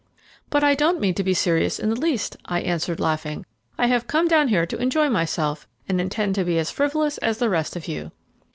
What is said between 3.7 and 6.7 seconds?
"I have come here to enjoy myself, and intend to be